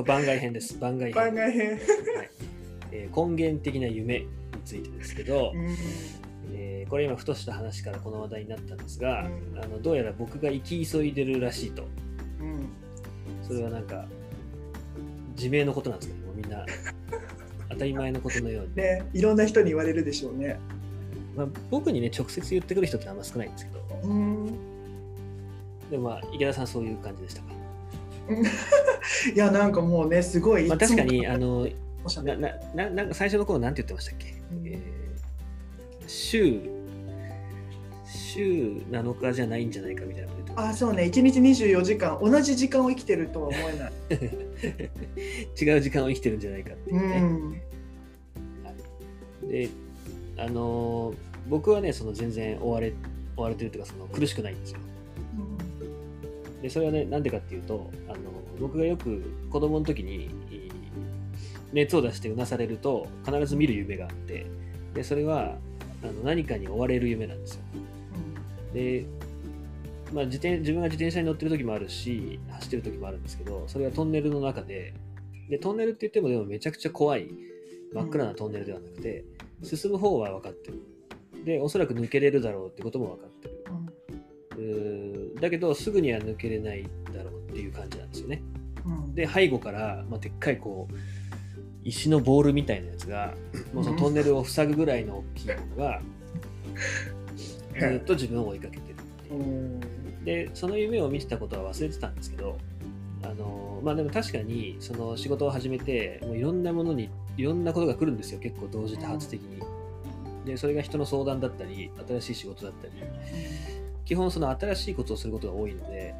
[0.00, 0.78] これ番外編です。
[0.78, 1.14] 番外編。
[1.14, 1.78] 番外編。
[2.92, 4.26] えー根源的な夢に
[4.64, 5.76] ついてですけど、うん。
[6.54, 9.58] えーこれ今ふとした話からこの話題になったんですが、うん。
[9.62, 11.86] あのどうやら僕が生き急いでるらしいと。
[12.40, 12.68] うん。
[13.46, 14.06] それはなんか
[15.36, 16.64] 自明のことなんですけどもみんな
[17.68, 20.58] 当たり前のことのように、ね、いろんな人に言われるでしょうね。
[21.36, 24.08] まあ、僕にね直接言ってくる人ってあんま少ないんですけど。
[24.08, 24.46] うん。
[25.90, 27.59] でもまあ池田さんそういう感じでしたか、
[29.34, 30.66] いや、なんかもうね、すごい。
[30.68, 31.68] まあ、確かにあの、
[32.24, 34.66] ななななんか最初の頃なんて言ってましたっけ、うん。
[34.66, 35.00] えー
[36.06, 36.60] 週
[38.04, 43.92] 週7日じゃないんじゃないかみたいなことあ、そうね、1日24時間、同じ時間を生きてるとは思えない。
[45.60, 47.60] 違う時間を生きてるんじゃないかっていううね、ん。
[49.48, 49.68] で
[50.36, 51.16] あのー
[51.48, 52.92] 僕はねその全然追われ
[53.36, 54.78] 追われてるっていうかその苦しくないんですよ
[56.62, 58.18] でそれはねなんでかっていうとあの
[58.60, 60.70] 僕がよく子供の時にい
[61.72, 64.46] 熱を出してうなされると必ず見る夢があって
[64.94, 65.56] でそれは
[66.02, 67.62] あの何かに追われる夢なんですよ。
[68.74, 69.06] で、
[70.12, 74.94] まあ、自転自分が自転車に乗ってる時もあるし走ってる時もあるんですけどそれはトンネルの中で
[75.48, 77.28] でトンネルって言ってもでもめちゃくちゃ怖い
[77.92, 79.24] 真っ暗なトンネルではなくて、
[79.64, 80.80] 進む方は分かってる。
[81.44, 83.64] でおそらく抜けれるだろうってことも分かってる
[85.40, 88.42] だけどすぐには抜けれないだろうっていう感じなんですよね。
[88.84, 89.14] うん。
[89.14, 90.94] で背後から、まあ、でっかいこう
[91.82, 93.34] 石のボールみたいなやつが
[93.72, 96.00] もうそのトンネルを塞ぐぐらいの大きいものが
[97.78, 99.40] ずっと自分を追いかけてるっていう。
[99.40, 99.80] うん。
[100.24, 102.58] でその夢を見てたことは忘れてたんですけど
[103.22, 109.62] あのまあでも確かにその仕事を始めてもういろんなものにいろんなことが来るんですよ結構同時多発的に。
[110.44, 112.92] でそれが人の相談だったり新しい仕事だったり
[114.10, 116.16] 基本その新しいことをすることが多いので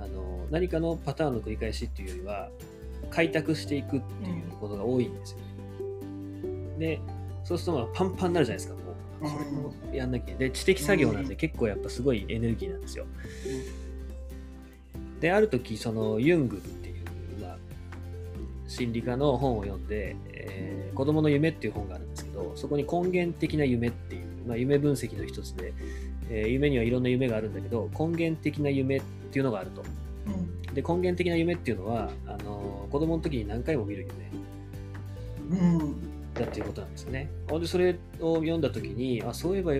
[0.00, 2.48] あの何かのパターンの繰り返しっていうよりは
[3.08, 6.96] 開拓していくっていうことが多いんですよね。
[6.96, 7.00] で
[7.44, 9.30] そうするとまあパンパンになるじゃないですかもう。
[9.30, 9.50] これ
[9.92, 10.34] もやんなきゃ。
[10.34, 13.06] で知的作業なんで結構やっぱすごいエネルギーなんですよ。
[15.20, 16.96] である時そのユングっていう、
[17.40, 17.58] まあ、
[18.66, 25.72] 心理家の本を読んで、えー子供の夢っていう本があるんですけどそこに根源的な夢っていう、まあ、夢分析の一つで、
[26.30, 29.82] えー夢にはいろんな夢があるんだけど根源的な夢っていうのがあると。
[30.26, 30.74] うん。
[30.74, 34.08] で根源的な夢っていうのはあの子供の時に何回も見る
[35.50, 35.60] 夢。
[35.60, 36.32] うん。
[36.34, 37.28] だっていうことなんですよね。
[37.48, 39.72] ほんでそれを読んだ時にあそういえば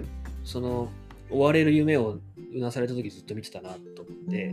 [0.45, 0.91] その
[1.31, 2.19] 追われる夢を
[2.53, 4.53] うなされた時ずっと見てたなと思って、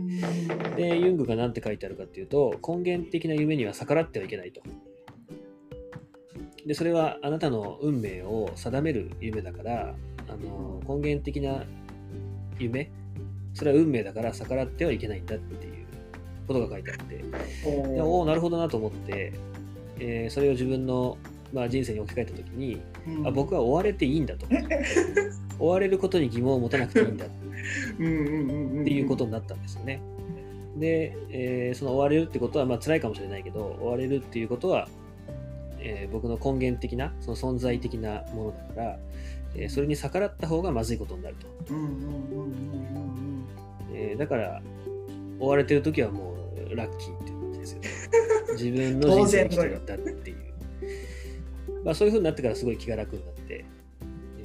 [0.76, 4.62] でユングが何て書いてあるかっていうと根源的な夢には逆らってはいけないと。
[6.64, 9.94] でそれはあなたの運命を定める夢だから
[10.28, 11.64] あの根源的な
[12.58, 12.90] 夢。
[13.54, 15.86] それは運命だから逆らってはいけないんだっていう
[16.46, 17.16] ことが書いてあって。
[17.16, 17.24] で
[18.00, 19.32] おおなるほどなと思って、
[19.98, 21.18] えーそれを自分の、
[21.52, 22.80] まあ、人生に置き換えた時に
[23.24, 24.46] あ僕は追われていいんだと。
[25.58, 27.26] 追われることに疑問を持たなくていいんだ。
[27.26, 27.28] っ
[27.98, 28.84] うんうんうんうん。
[28.84, 30.00] ていうことになったんですよね。
[30.76, 34.88] で、えーその追われるってことはまあ辛いかもしれないけど追われるっていうことは、
[35.80, 38.98] えー僕の根源的なその存在的なものだから、
[39.54, 41.74] えーそれに逆らった方がまずいことになると。
[41.74, 43.44] うんうんうんうんうん
[43.92, 44.62] えーだから
[45.40, 46.34] 追われてる時はも
[46.70, 47.88] うラッキーっていう感じですよね。
[48.52, 50.36] 自分の人生を生きてるんだっていう。
[51.84, 53.64] まあそういう風になってからすごい気が楽になって、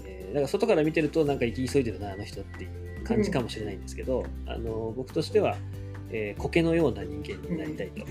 [0.06, 5.58] えーだから外から見てるとなんか生き急いでるなあの人っていう感じかもしれないんですけど、あの僕としては、
[6.12, 8.06] えー苔のような人間になりたいと。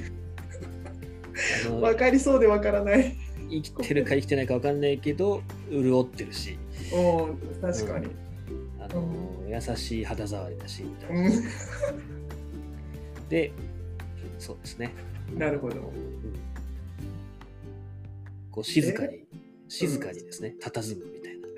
[1.71, 3.17] うんわかりそうでわからない。
[3.51, 6.59] 生きてるか生きてないか分かんないけど潤ってるし、
[6.95, 8.09] おー確かに。
[8.81, 9.07] あの
[9.49, 11.29] 優しい肌触りだしみたいな。
[11.29, 11.33] う
[13.29, 13.53] で
[14.39, 14.93] そうですね。
[15.35, 15.77] んなるほど。
[15.77, 15.93] うん
[18.51, 19.21] こう静かに
[19.69, 21.49] 静かにですね佇むみたいな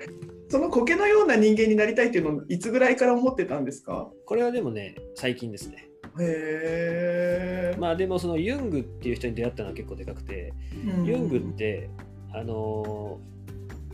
[0.47, 4.09] その苔のような人間になりたいっていうのをいつぐらいから思ってたんですか？
[4.25, 5.89] これはでもね最近ですね
[6.19, 7.77] へえ。
[7.77, 10.53] まあでもそのユングっていう人に出会ったのは結構でかくて、
[10.97, 11.89] うんユングって
[12.31, 13.19] あの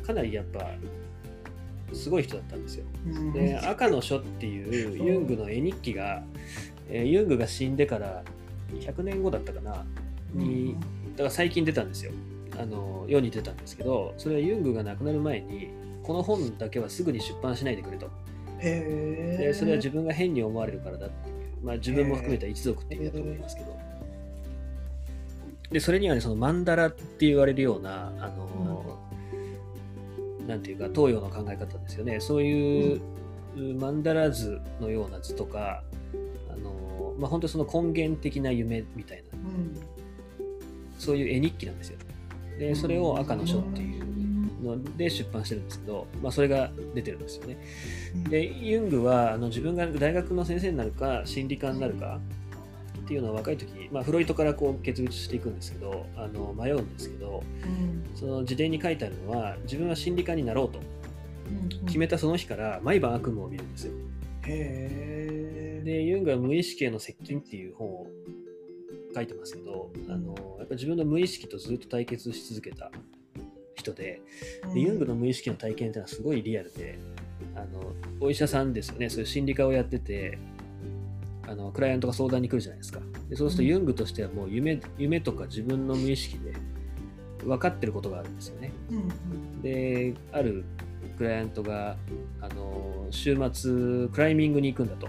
[0.03, 0.69] ーかなりやっぱ
[1.93, 2.85] すごい人だったんですよ。
[3.05, 3.33] うん。
[3.33, 6.23] で赤の書っていうユングの絵日記が、
[6.89, 8.23] えーユングが死んでから
[8.73, 9.85] 100年後だったかな。
[10.33, 10.75] に
[11.11, 12.11] だから最近出たんですよ。
[12.59, 15.69] あの世に出たんですけどそれはユングが亡くなる前に
[16.03, 18.09] この本だけはすぐに出版しないでくれと。
[18.59, 23.77] でそれは自分が変に思われるからだっていう、まあ、自分も含めた一族っていう意味だと思いますけど。
[25.71, 28.99] でそれにはねそのマンダラって言われるようなあの、
[30.47, 33.01] なんていうか東洋の考え方ですよねそういう、
[33.79, 35.83] マンダラ図のような図とか
[36.49, 39.91] あの、まあ、本当にその根源的な夢みたいなうん
[40.97, 41.97] そういう絵日記なんですよ。
[42.59, 47.57] でそれを赤の書っていうので出版してるんですけど、まあ、それが出てるんですよね。
[48.29, 52.19] でユングはあの自分が大学の先生になるか心理家になるか
[53.11, 57.43] っていうのは若い時、まあ、フロイトからこう決別していくんですけどあの迷うんですけど
[58.15, 60.79] その自伝に書いてあるのは自分は心理家になろうと
[61.87, 63.93] 決めたその日から毎晩悪夢を見るんですよ。
[64.43, 68.07] へでユングは無意識への接近っていう本を
[69.13, 72.91] 書いてますけどあのやっぱ自分の無意識とずっと対決し続けた
[73.75, 74.21] 人で
[74.73, 76.97] でユングの無意識の体験っていうのはすごいリアルで
[77.55, 79.09] あのお医者さんですよね。
[79.09, 80.37] そういう心理科をやってて
[81.47, 82.99] あのクライアントが相談に来るじゃないですか。
[83.29, 86.53] でそうするとユングとしてはもう夢夢とか自分の無意識で
[87.43, 88.71] 分かってることがあるんですよね。
[89.61, 90.63] である
[91.17, 91.97] クライアントが
[92.41, 95.07] あの週末クライミングに行くんだと。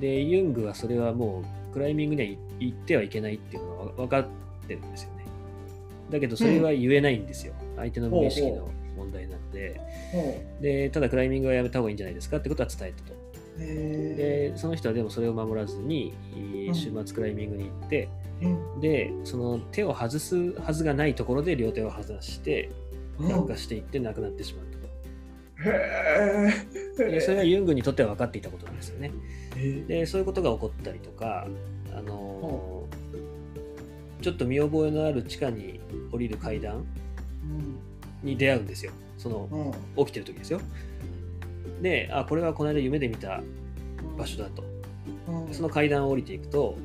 [0.00, 4.26] でユングはそれはもうクライミングには行ってはいけないっていうのは分かっ
[4.66, 5.24] てるんですよね。
[6.10, 9.80] だけどそれは言えないんですよ、相手の無意識の問題なので。
[10.60, 13.17] でただクライミングはやめた方がいいんじゃないですかってことは伝えたと
[13.58, 16.14] でその人はでもそれを守らずに
[16.72, 18.08] 週末クライミングに行って、
[18.80, 22.70] でその手を外すはずがないところで両手を外して
[23.18, 24.78] 落下していって亡くなってしまった
[27.02, 29.10] とでそれはユングにとっては分かっていたことなんですよね。
[29.88, 31.48] でそういうことが起こったりとか
[31.92, 32.84] あの
[34.22, 35.80] ちょっと見覚えのある地下に
[36.12, 36.84] 降りる階段
[38.22, 38.92] に出会うんですよ。
[39.16, 40.60] その起きてる時ですよ
[41.82, 43.42] であこれはこの間夢で見た
[44.16, 44.64] 場所だと
[45.52, 46.76] その階段を降りていくと、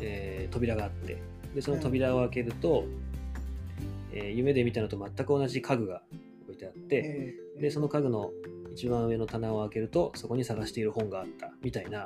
[0.00, 1.18] えー扉があって
[1.54, 2.84] でその扉を開けると、
[4.12, 6.02] えー夢で見たのと全く同じ家具が
[6.44, 8.30] 置いてあって、でその家具の
[8.74, 11.98] 一番上の棚を開けるとそこに探している本があったみたいな、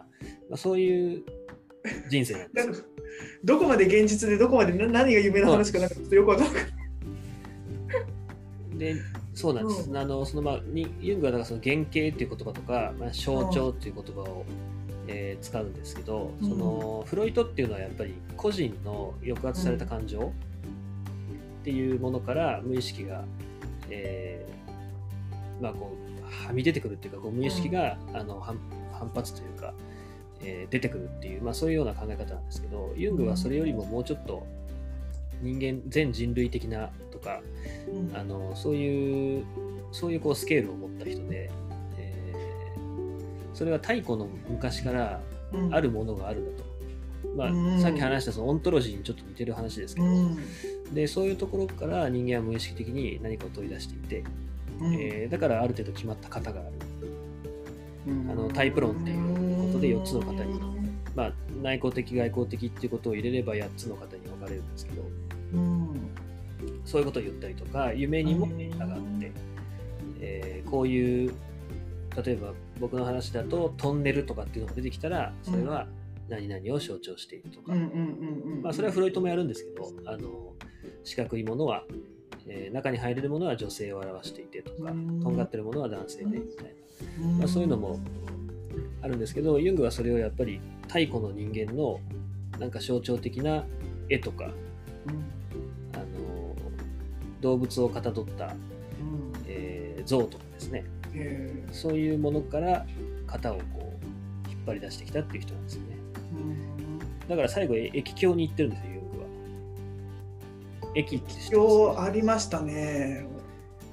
[0.49, 1.23] まあ、そういう
[2.11, 2.87] 人生なんですよ。
[3.44, 6.78] どこまで現実でどこまでな何が夢の話かなんかよくわかんない。
[8.79, 8.97] で
[9.35, 9.97] そうなんです、うん。
[9.97, 14.45] あのそのまあにユングはだからその原型っていう言葉とか、まあ、象徴っていう言葉を、
[15.07, 16.49] えー使うんですけど、うん。
[16.49, 20.33] そのフロイトっていうのはやっぱり個人の抑圧された感情
[21.61, 23.25] っていうものから無意識が、
[23.91, 28.59] えーまあこうはみ出てくるっていうかこう無意識が、あの反
[28.93, 29.73] 反発というか、
[30.43, 34.47] えー出てくるっていう、まあ、そういうような考え方なんですけどユングはそれよりももうちょっと
[35.43, 37.40] 人間全人類的なとか
[38.14, 39.44] あのそういう
[39.93, 41.50] そういうこうスケールを持った人で、
[41.99, 42.29] えー
[43.55, 45.20] それは太古の昔から
[45.73, 46.69] あるものがあるんだと。
[47.37, 47.81] まあうん。
[47.81, 50.06] さっき話したそのオントロジーにちょっと似てる話ですけど、
[50.93, 54.25] でそういうところから人間は無意識的に何かを取り出していて、
[54.81, 56.70] えーだからある程度決まった型がある、
[58.31, 60.79] あのタイプ論っていうことで4つの型に
[61.19, 65.02] まあ、内向的外向的っていうことを入れれば8つの型に分かれるんですけど
[66.85, 69.33] そういうことを言ったりとか夢にもデータがあって、
[70.21, 71.33] えーこういう
[72.25, 75.87] 例えば僕の話だとトンネルとかっていうのが出てきたらそれは
[76.29, 77.73] 何々を象徴しているとか、
[78.62, 80.53] まあ、それはフロイトもやるんですけどあの
[81.05, 81.85] 四角いものは、
[82.47, 85.21] えー中に入れるものは女性を表していてとか、うん。
[85.23, 86.67] とんがってるものは男性でみたい
[87.21, 87.99] な、まあ、そういうのも
[89.00, 92.00] あるんですけどユングはそれをやっぱり太古の人間の
[92.59, 93.64] なんか象徴的な
[94.09, 94.50] 絵とか
[97.40, 98.54] 動物をかたどった、
[99.47, 100.85] えー像とかですね。
[101.73, 102.87] そういうものから
[103.26, 103.62] 型をこ
[104.47, 105.88] う引っ張り出してきたっていう人なんですよね。
[107.28, 110.92] だから最後え液鏡に行ってるんですよユングは。
[110.95, 111.75] 液って知ってます？
[111.75, 113.26] 今日ありましたね。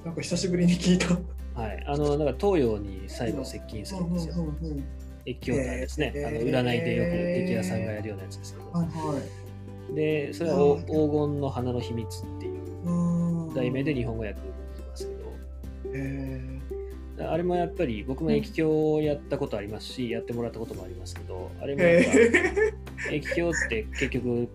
[0.04, 1.18] なんか久しぶりに聞いた。
[1.60, 4.34] はい、あのなんか東洋に最後接近するんですよ。
[5.26, 6.28] 液鏡体ですね、へー。
[6.28, 7.10] あの占いでよく
[7.46, 9.20] 敵屋さんがやるようなやつですけど、はいは
[9.90, 9.94] い。
[9.94, 12.55] でそれはお黄金の花の秘密っていううん
[13.56, 16.60] 題名で日本語訳になってますけへ
[17.18, 22.10] ど、あれもやっぱり僕も液鏡をやったことありますし、やってもらったこともありますけど、あれもやっぱ
[23.10, 23.16] え。
[23.16, 24.48] 液鏡って結局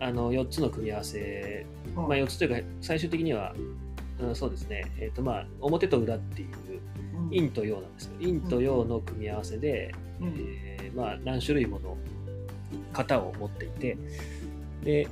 [0.00, 3.54] あの4つの組み合わせ、まあ、4つというか最終的には、
[4.20, 6.48] うん、そうですね、えーとまあ、表と裏っていう
[7.30, 8.12] 陰と陽なんですよ。
[8.20, 10.34] 陰と陽の組み合わせで、うん。
[10.36, 11.96] えーまあ、何種類もの
[12.92, 13.96] 型を持っていて
[14.84, 15.08] で、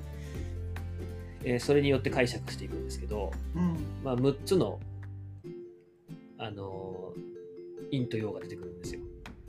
[1.44, 3.76] えーそれによって解釈していくんですけど、うん。
[4.02, 4.80] まあ、6つの、
[6.38, 7.34] あのー
[7.90, 9.00] 陰と陽が出てくるんですよ。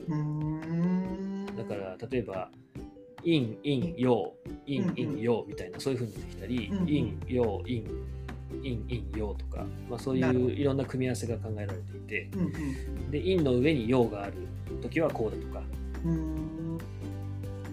[0.07, 1.45] うん。
[1.57, 2.51] だから例えば
[3.23, 4.33] 陰陰陽
[4.67, 4.95] 陰うんうん。
[4.95, 6.85] 陰陽みたいなそういう風に出てきたり、うんうん。
[6.85, 7.83] 陰陽陰
[8.61, 13.11] 陰陰陽とか、まあ、そういういろんな組み合わせが考えられていてうん。
[13.11, 14.33] で陰の上に陽がある
[14.81, 15.63] 時はこうだとか
[16.05, 16.77] うん。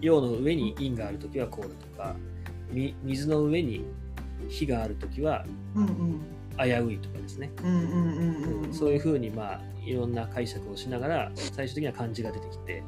[0.00, 2.16] 陽の上に陰がある時はこうだとか
[2.70, 3.84] み水の上に
[4.48, 5.44] 火がある時は
[6.58, 7.50] 危ういとかですね、
[8.72, 12.82] そういうふうにまあいろんな解釈をしながら最終的には漢字が出てきて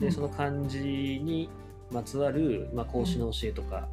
[0.00, 0.06] うん。
[0.06, 1.48] でその漢字に
[1.92, 3.88] まつわる、まあ、孔子の教えとか、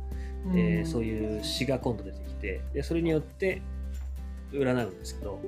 [0.45, 0.57] うん。
[0.57, 3.61] えーそういう詩が今度出てきてでそれによって
[4.51, 5.39] 占うんですけど、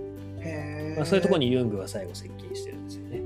[0.97, 3.21] まあ、そういうところにユングは最後接近してるんですよね。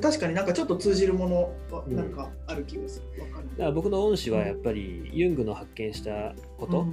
[0.00, 3.22] 確かになんかちょっと通じるものなんかある気がする。
[3.22, 3.48] わかる。
[3.50, 6.86] だから僕の恩師はやっぱりユングの発見したこと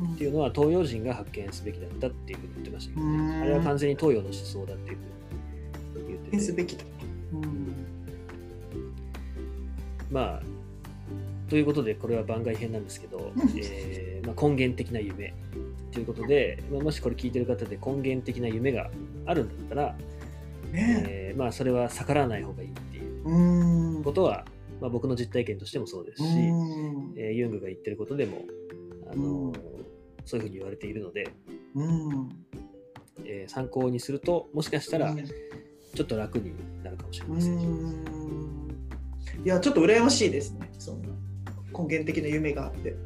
[0.00, 0.14] うん。
[0.14, 3.12] っていうのは東洋人が発見すべきだったっていうふうに言ってましたけど、ね。
[3.12, 3.42] うん。
[3.42, 4.96] あれは完全に東洋の思想だっていう
[5.94, 6.30] ふうに言ってて。
[6.32, 6.84] 変すべきだ。
[7.32, 7.74] うん。
[10.10, 10.54] まあ
[11.48, 15.34] ということでこれは番外編なんですけど、えーまあ、根源的な夢
[15.92, 18.90] ということで、まあ、もしこれ聞いてる方で根源的な夢が
[19.26, 19.96] あるんだったら、
[21.36, 24.44] まあ、それは逆らわない方がいいっていうことは、
[24.80, 28.42] まあ、僕の実体験としてもそうですし、うんえーユングが言ってることでも
[29.10, 29.52] あの、うん
[30.26, 31.28] そういうふうに言われているので、
[31.74, 32.28] うん
[33.24, 35.24] えー参考にするともしかしたらうん
[35.94, 37.56] ちょっと楽になるかもしれうません。
[37.56, 38.04] ん
[39.44, 40.70] いやちょっと羨ましいですね。
[40.78, 41.08] そんな
[41.76, 42.96] 根源的な夢があって。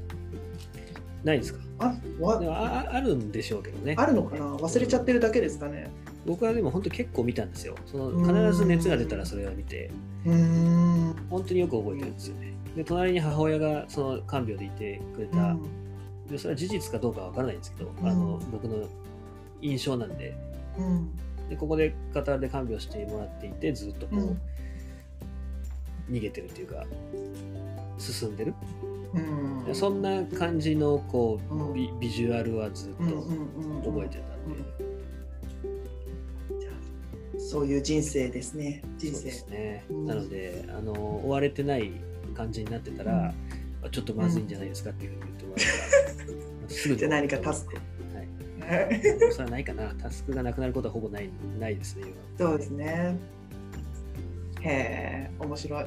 [1.24, 1.60] ないですか？
[1.80, 3.94] あわああるんでしょうけどね。
[3.98, 4.54] あるのかな？
[4.56, 5.90] 忘れちゃってるだけですかね。
[6.28, 7.74] 僕はでも本当結構見たんですよ。
[7.86, 9.90] そのうん必ず熱が出たらそれは見て。
[10.26, 12.52] 本当によく覚えてるんですよね。
[12.76, 15.56] で、隣に母親がその看病でいてくれた、
[16.30, 18.86] でそれは事実かどうかわからないんですけど、あのうん僕の
[19.62, 20.36] 印象なんで
[20.78, 21.10] うん。
[21.48, 24.40] で、ここでカタールで看病してもらっていて、ずっとこう、うん
[26.10, 26.86] 逃げてるっていうか、
[27.98, 28.54] 進んでる。
[29.14, 29.64] うん。
[29.64, 34.87] でそんな感じのこう、うんビビジュアルはずっと覚えてたんで、
[37.50, 38.82] そういう人生ですね。
[38.98, 39.38] 人そうで生。
[39.38, 39.84] すね。
[39.88, 41.92] うんなので、あの追われてない
[42.34, 43.32] 感じになってたら、
[43.82, 47.74] あちょっとまずいんじゃないですかっていうふうに言ってもらえたら、すぐにじ何かタスク
[48.66, 48.82] はい。
[48.90, 49.00] はい
[49.32, 49.94] それはないかな。
[49.94, 52.04] タスクがなくなることはほぼないないですね。
[52.38, 53.16] 今そうですね。
[54.60, 55.84] へえ、面白い。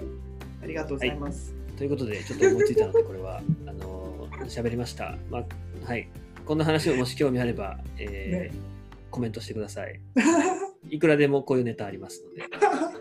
[0.64, 1.54] ありがとうございます。
[1.78, 5.16] ということで、ちょっと思いついたので、これは、あの喋りました。
[5.30, 5.46] まあ、
[5.86, 6.08] はい。
[6.44, 8.72] こんな話をもし興味あれば、えーね
[9.12, 10.00] コメントしてください。
[10.92, 12.42] いくらでもこういうネタありますので。
[12.42, 12.48] は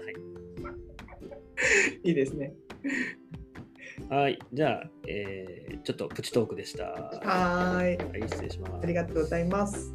[2.05, 2.55] いいいですね。
[4.09, 4.39] はい。
[4.53, 6.93] じゃあ、えーちょっとプチトークでした。
[7.25, 7.97] はい、
[8.29, 8.73] 失礼します。
[8.83, 9.95] ありがとうございます。